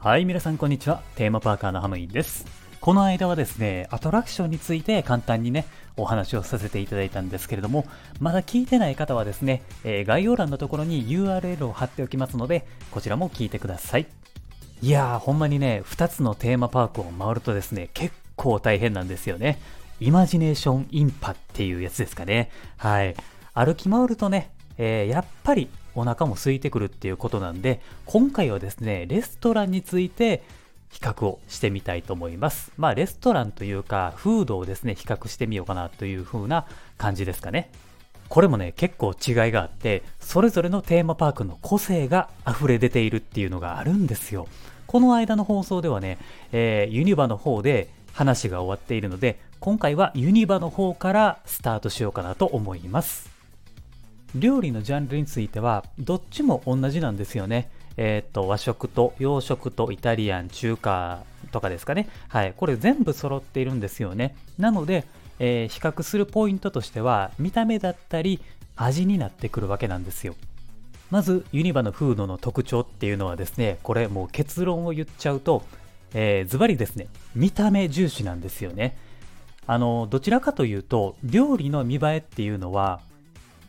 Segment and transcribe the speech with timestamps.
[0.00, 1.02] はい、皆さんこんにちは。
[1.16, 2.46] テーマパーカーのハムインです。
[2.80, 7.84] この間はですね、アトラクションについて簡単にね、お話をさせていただいたんですけれども、
[8.20, 14.06] まだ聞いてない方はですね、えー概要欄のところに URL を貼っておきますので、こちらも聞いてください。
[14.82, 19.58] いやー、ほんまにね、2つのテーマパークを回るとですね、結構大変なんですよね。
[19.98, 22.52] イマジネーションインパっていうやつですかね。
[22.76, 23.16] はい。
[23.52, 25.68] 歩き回るとね、えーやっぱり
[25.98, 30.42] お腹も空いてくるっていうことなんで、今回はですね、レストランについて
[30.90, 32.72] 比較をしてみたいと思います。
[32.76, 37.70] まあ、レストランというか、フードをですね、比較してみようかなという風な感じですかね。
[38.28, 44.46] これもね、結構違いがあって、それぞれのテーマパークの個性が溢れ出ているっていうのがあるんですよ。
[44.86, 46.18] この間の放送ではね、
[46.52, 53.37] えーユニバの方で話が終わっているので、今回はユニバの方からスタートしようかなと思います。
[54.34, 57.70] 料理のジャンルについては、どっちも同じなんですよね。
[57.96, 62.08] えーっと、和食と洋食とイタリアン、中華とかですかね。
[62.28, 62.54] はい。
[62.56, 64.36] これ全部揃っているんですよね。
[64.58, 65.04] なので、
[65.38, 68.40] えー比較するポイントとしては、見た目だったり、
[68.76, 70.36] 味になってくるわけなんですよ。
[71.10, 75.64] まず、ユニバのフードの特徴っていうのはですね、これもう結論を言っちゃうと、
[76.14, 78.96] えーズバリですね、見た目重視なんですよね。
[79.66, 83.00] あの、どちらかというと、料理の見栄えっていうのは、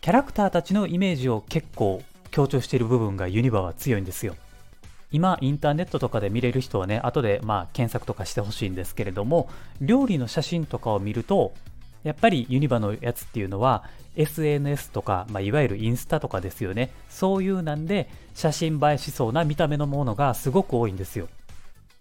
[0.02, 4.36] キャラクターたちのイメージを結構強調している部分がユニバは強いんですよ。
[5.11, 9.50] 今、インターネットとかで見れる人はね、後でまあ検索とかしてほしいんですけれども、
[9.81, 11.52] 料理の写真とかを見ると、
[12.03, 13.83] やっぱりユニバのやつっていうのは
[14.16, 16.92] SNS とか、まあ、いわゆるインスタとかですよね。
[17.09, 21.27] そういうなんで写真映えしそうな見た目のものがすごく多いんですよ。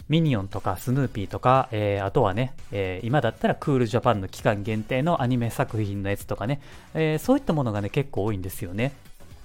[0.09, 6.61] ミニオンとかスヌーピーとか、えーあとはね、えー今だったらクールジャパンの期間限定のアニメ作品のやつとかね、
[6.95, 8.93] えーそういったものがね、結構多いんですよね。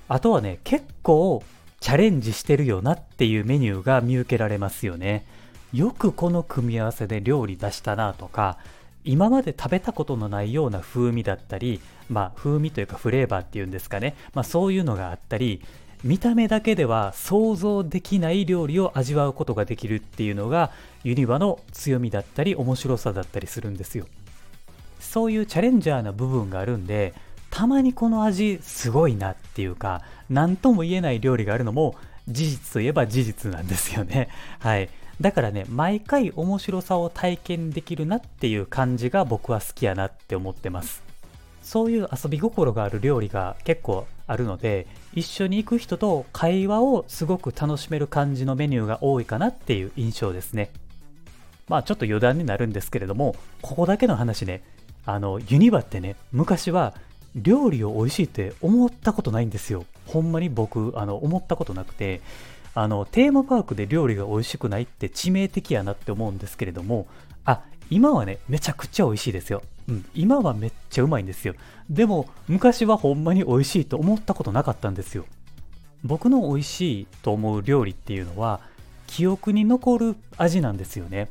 [0.07, 1.43] あとはね、結構
[1.79, 5.25] チャレンジしてるよなっていうメニューが見受けられますよね。
[5.73, 8.57] よくこの組み合わせで料理出したなとか、
[9.03, 15.61] 今まで食べたことのないような風味だったり、まあ風味というかフレーバーっていうんですかね、まあそういうのがあったり、
[16.03, 20.71] 見た目だけでは想像できない料理を味わうことができるっていうのが
[21.03, 24.05] ユニバの強みだったり面白さだったりするんですよ。
[24.99, 27.13] そういうチャレンジャーな部分があるんで、
[27.49, 31.95] たまにこの味すごいなっていうか、何とも言えない料理があるのも
[32.27, 34.29] 事実といえば事実なんですよね。
[34.59, 34.89] はい。
[35.21, 41.03] だからね、毎回面白さを体験できるなっていう感じが僕は好きやなって思ってます。
[41.61, 50.71] そういう遊び心がある料理が結構あるので、一緒に行く人と会話をすごく楽しめる感じのメニューが多いかなっていう印象ですね。
[51.67, 54.63] まあちょっと余談になるんですけれども、ここだけの話ね、
[55.05, 56.93] あの、ユニバってね、昔は
[57.35, 59.85] 料理を美味しいって思ったことないんですよ。
[60.05, 62.21] ほんまに僕、あの、思ったことなくて、
[62.75, 67.07] あの、テーマパークで料理が美味しくないって致命的やなって思うんですけれども、
[67.45, 69.61] あ、今はね、めちゃくちゃ美味しいですよ。
[69.87, 71.55] うん、今はめっちゃうまいんですよ。
[71.89, 75.25] でも、昔はほんまに美味しいと思ったことなかったんですよ。
[76.03, 78.61] 僕の美味しいと思う料理っていうのは、
[79.07, 81.29] 記憶に残る味なんですよね。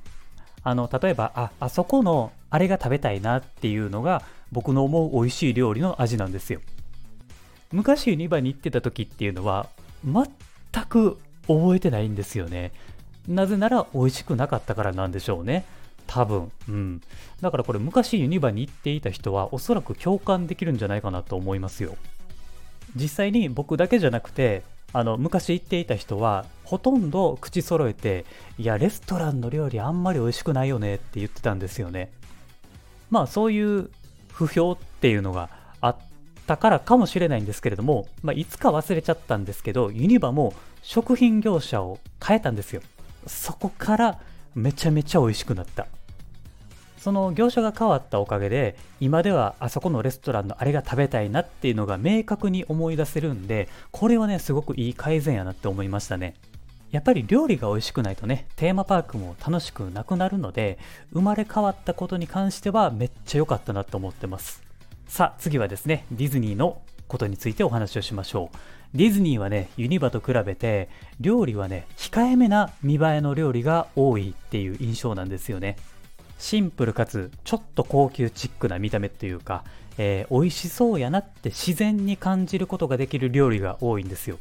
[0.62, 6.60] あの、例えば、あ、あそこのあれが食べたいなっていうのが、僕の思う美味しい料理の味なんですよ。
[7.72, 9.68] 昔ユニバに行ってた時っていうのは、
[10.04, 12.72] 全く覚えてないんですよね。
[13.26, 15.64] なぜなら美味しくなかったからなんでしょうね。
[16.06, 16.52] 多分。
[16.68, 17.00] うん。
[17.40, 21.96] だからこれ昔ユニバに行っていた人はおそらく共感できるんじゃないかなと思いますよ。
[22.96, 28.26] 実際に僕だけじゃなくて、あの、昔行っていた人は、ほとんど口揃えて、
[28.58, 32.12] いや、レストランの料理あんまり美味しくないよねって言ってたんですよね。
[33.10, 33.90] まあ、そういう
[34.32, 35.48] 不評っていうのが
[35.80, 35.96] あっ
[36.46, 40.52] たからかもしれないんですけれども、まあ、いつか忘れちゃったんですけど、ユニバも
[40.82, 42.82] 食品業者を変えたんですよ。
[43.26, 44.18] そこから
[44.54, 45.86] めちゃめちゃ美味しくなった。
[46.98, 56.34] その業者が変わったおかげで、今ではあそこのレストランのあれが食べたいなっていうのが明確に思い出せるんで、これはね、すごくいい改善やなって思いましたね。
[56.92, 60.78] やっぱり料理が美味しくないとね、テーマパークも楽しくなくなるので、
[61.12, 64.62] 生まれ変わったことに関してはめっちゃ良かったなと思ってます。
[65.08, 68.56] さあ、次はですね、ディズニーのことについてお話をしましょう。
[68.96, 70.88] ディズニーはね、ユニバと比べて、
[71.20, 75.76] 料理はね、控えめな見栄えの料理が多いっていう印象なんですよね。
[76.38, 79.62] シンプルかつちょっと高級チックな見た目っていうか、
[79.98, 84.38] えー美味しそうやなって自然に感じることができる料理が多いんですよ。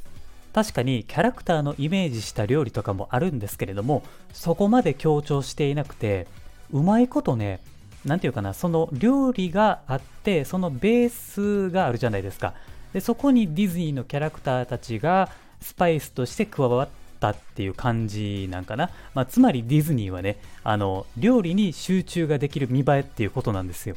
[0.53, 4.03] 確かにキャラクターのイメージした料理とかもあるんですけれども、
[4.33, 6.27] そこまで強調していなくて、
[6.71, 7.59] うまいことね、
[8.05, 12.53] なんていうかな、その料理があって、そのベースがあるじゃないですか。
[12.93, 15.29] で、そこにディズニーのキャラクターたちが
[15.61, 16.89] スパイスとして加わっ
[17.19, 23.95] たっていう感じなんかな、まあ、つまりディズニーはねあの料理に集中ができる見栄えっていうことなんですよ。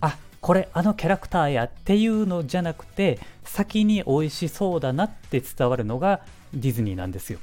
[0.00, 6.20] あこれあのキャラクターやっていうのじゃなくて先に美味しそうだなって伝わるのが
[6.54, 7.40] ディズニーなんですよ。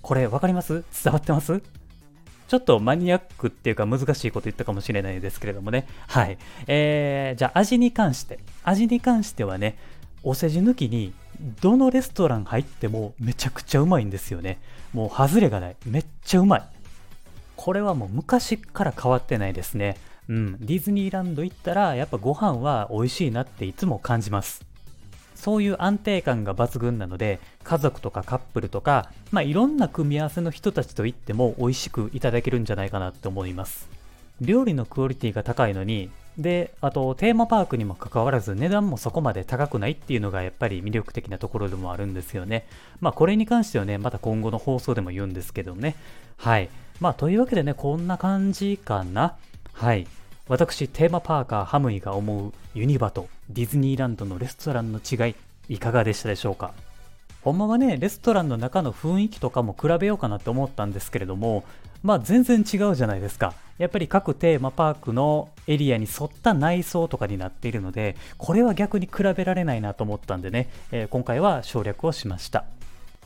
[0.00, 0.84] これ分かります？
[1.04, 1.60] 伝わってます？
[2.48, 5.86] ちょっとマニアックっていうか難しいこと言ったかもしれないですけれどもね。
[6.06, 6.38] はい。
[6.66, 8.38] えー、じゃあ味に関して。
[8.62, 9.76] 味に関してはね、
[10.22, 11.12] お世辞抜きに
[11.60, 14.58] どのレストラン入ってもめちゃくちゃうまいんですよね。
[14.92, 15.76] もう外れがない。
[15.86, 16.62] めっちゃうまい。
[17.56, 19.96] これはもう昔から変わってないですね。
[20.28, 20.58] うん。
[20.60, 24.64] ディズニーランド行ったらやっぱご飯は美味しいなっていつも感じます。
[25.36, 33.88] そういう安定感が抜群なので、家族とかカップルとか、まあ、いろんな組み合わせの人たちと行っても美味しくいただけるんじゃないかなって思います。
[34.40, 42.66] 料理のクオリティが高いのに、で、あとテーマパークにもかかわらず値段もそこまで高くないっていうのがやっぱり魅力的なところでもあるんですよね。
[43.00, 45.96] まあこれに関してはね、また今後の放送でも言うんですけどね。
[46.36, 46.68] はい。
[47.00, 49.36] まあというわけでね、こんな感じかな。
[49.72, 50.06] はい。
[50.48, 55.34] 私、テーマパーカーハムイが思うユニバとディズニーランドのレストランの違い、
[55.68, 56.72] いかがでしたでしょうか？
[57.42, 61.64] ほんまはね、レストランの中の雰囲気とかも比べようかなって思ったんですけれども、
[62.04, 63.54] まあ全然違うじゃないですか。
[63.78, 72.64] やっぱり各テーマパークのエリアに沿った内装とかになっているので、これは逆に比べられないなと思ったんでね、えー、今回は省略をしました。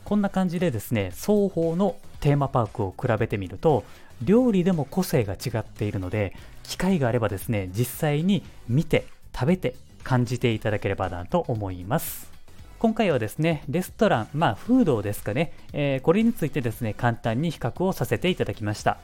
[0.06, 3.84] こんな感じでですね、双方のテーマパークを比べてみると、
[4.22, 12.30] 料理でも個性が違っているので、機会があればですね、実際に見て、食べて、感じていただければなと思います。
[12.78, 18.98] 今回はですね、レストラン、まあ、フードですかね、えー、これについてですね、簡単に比較をさせていただきました。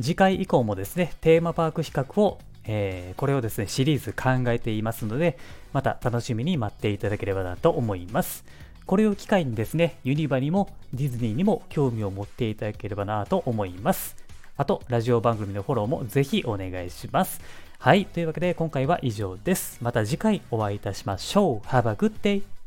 [0.00, 5.38] 次回以降もですね、テーマパーク比較を、えー、これをですね、シリーズ考えていますので、
[5.72, 8.44] また楽しみに待っていただければなと思います。
[8.84, 14.16] これを機会にですね、ユニバにもディズニーにも興味を持っていただければなと思います。
[14.60, 17.40] あと、ラジオ番組のフォローもぜひお願いします。
[17.78, 18.04] はい。
[18.04, 19.78] というわけで今回は以上です。
[19.80, 21.66] また次回お会いいたしましょう。
[21.68, 22.59] Have a good day!